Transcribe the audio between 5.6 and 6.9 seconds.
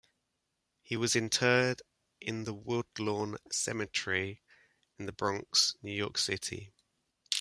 New York City.